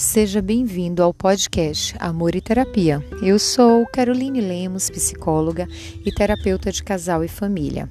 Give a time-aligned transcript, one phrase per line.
[0.00, 3.04] Seja bem-vindo ao podcast Amor e Terapia.
[3.22, 5.68] Eu sou Caroline Lemos, psicóloga
[6.02, 7.86] e terapeuta de casal e família.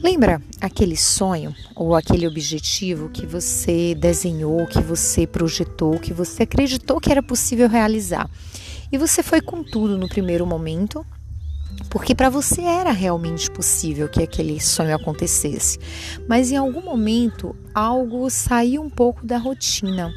[0.00, 7.00] Lembra aquele sonho ou aquele objetivo que você desenhou, que você projetou, que você acreditou
[7.00, 8.30] que era possível realizar?
[8.90, 11.04] E você foi com tudo no primeiro momento,
[11.90, 15.80] porque para você era realmente possível que aquele sonho acontecesse.
[16.28, 20.14] Mas em algum momento algo saiu um pouco da rotina.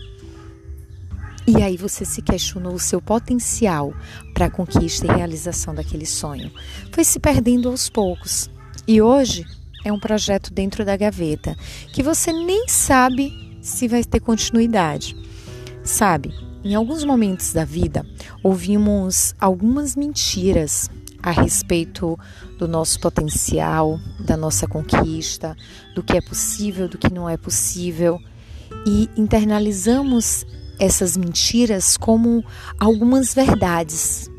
[1.49, 3.91] E aí você se questionou o seu potencial
[4.35, 6.51] para a conquista e realização daquele sonho.
[6.91, 8.51] Foi se perdendo aos poucos.
[8.87, 9.43] E hoje
[9.83, 11.57] é um projeto dentro da gaveta
[11.91, 15.17] que você nem sabe se vai ter continuidade.
[15.83, 16.31] Sabe,
[16.63, 18.05] em alguns momentos da vida
[18.43, 20.87] ouvimos algumas mentiras
[21.23, 22.15] a respeito
[22.59, 25.57] do nosso potencial, da nossa conquista,
[25.95, 28.19] do que é possível, do que não é possível
[28.85, 30.45] e internalizamos
[30.79, 32.43] essas mentiras como
[32.79, 34.29] algumas verdades.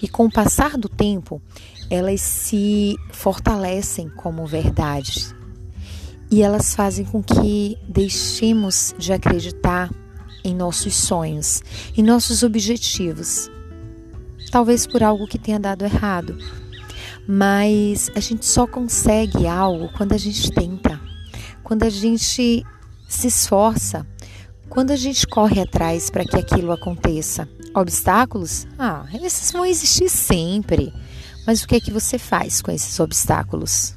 [0.00, 1.42] E com o passar do tempo,
[1.90, 5.34] elas se fortalecem como verdades.
[6.30, 9.90] E elas fazem com que deixemos de acreditar
[10.42, 11.62] em nossos sonhos,
[11.96, 13.50] em nossos objetivos.
[14.50, 16.36] Talvez por algo que tenha dado errado.
[17.26, 21.00] Mas a gente só consegue algo quando a gente tenta,
[21.62, 22.64] quando a gente
[23.08, 24.06] se esforça,
[24.72, 27.46] quando a gente corre atrás para que aquilo aconteça.
[27.74, 28.66] Obstáculos?
[28.78, 30.90] Ah, esses vão existir sempre.
[31.46, 33.94] Mas o que é que você faz com esses obstáculos?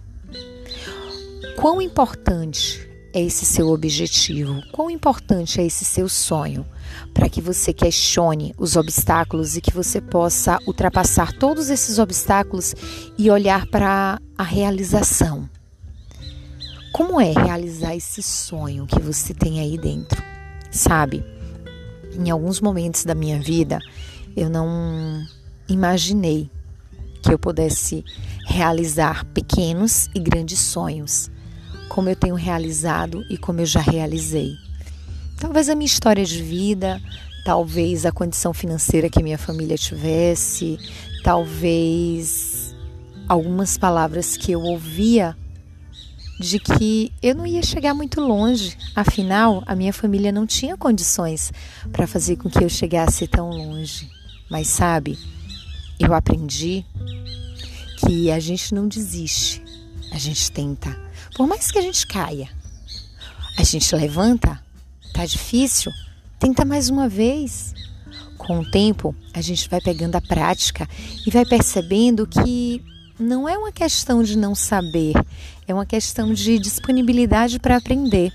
[1.55, 4.61] Quão importante é esse seu objetivo?
[4.73, 6.65] Quão importante é esse seu sonho?
[7.13, 12.75] Para que você questione os obstáculos e que você possa ultrapassar todos esses obstáculos
[13.17, 15.49] e olhar para a realização.
[16.91, 20.34] Como é realizar esse sonho que você tem aí dentro?
[20.75, 21.23] Sabe,
[22.13, 23.79] em alguns momentos da minha vida
[24.35, 25.25] eu não
[25.69, 26.51] imaginei
[27.23, 28.03] que eu pudesse
[28.45, 31.31] realizar pequenos e grandes sonhos
[31.87, 34.51] como eu tenho realizado e como eu já realizei.
[35.39, 37.01] Talvez a minha história de vida,
[37.45, 40.77] talvez a condição financeira que minha família tivesse,
[41.23, 42.75] talvez
[43.29, 45.37] algumas palavras que eu ouvia
[46.39, 51.51] de que eu não ia chegar muito longe, afinal, a minha família não tinha condições
[51.91, 54.09] para fazer com que eu chegasse tão longe.
[54.49, 55.17] Mas sabe,
[55.99, 56.85] eu aprendi
[57.99, 59.63] que a gente não desiste,
[60.11, 60.95] a gente tenta.
[61.35, 62.49] Por mais que a gente caia,
[63.57, 64.61] a gente levanta,
[65.13, 65.91] tá difícil,
[66.39, 67.73] tenta mais uma vez.
[68.37, 70.87] Com o tempo, a gente vai pegando a prática
[71.25, 72.83] e vai percebendo que
[73.19, 75.13] não é uma questão de não saber,
[75.67, 78.31] é uma questão de disponibilidade para aprender.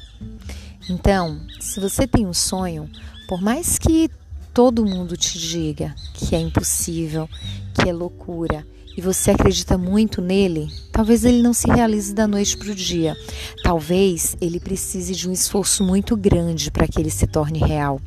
[0.89, 2.89] Então, se você tem um sonho,
[3.29, 4.11] por mais que
[4.53, 7.29] todo mundo te diga que é impossível,
[7.75, 12.57] que é loucura, e você acredita muito nele, talvez ele não se realize da noite
[12.57, 13.17] para o dia.
[13.63, 18.01] Talvez ele precise de um esforço muito grande para que ele se torne real.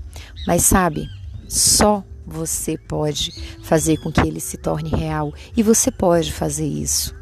[0.46, 1.08] Mas sabe,
[1.48, 7.14] só você pode fazer com que ele se torne real e você pode fazer isso.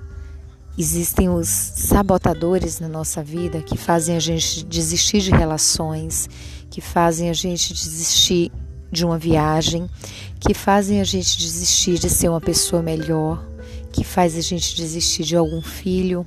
[0.78, 6.30] Existem os sabotadores na nossa vida que fazem a gente desistir de relações,
[6.70, 8.52] que fazem a gente desistir
[8.92, 9.90] de uma viagem,
[10.40, 13.46] que fazem a gente desistir de ser uma pessoa melhor,
[13.92, 16.26] que faz a gente desistir de algum filho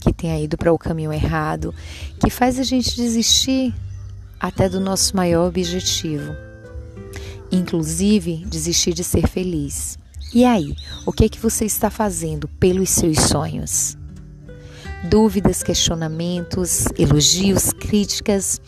[0.00, 1.74] que tenha ido para o caminho errado,
[2.20, 3.74] que faz a gente desistir
[4.38, 6.34] até do nosso maior objetivo,
[7.50, 9.98] inclusive desistir de ser feliz.
[10.34, 10.74] E aí,
[11.04, 13.96] o que é que você está fazendo pelos seus sonhos?
[15.08, 18.60] Dúvidas, questionamentos, elogios, críticas?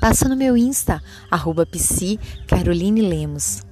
[0.00, 1.66] Passa no meu Insta, arroba
[2.46, 3.67] Caroline Lemos.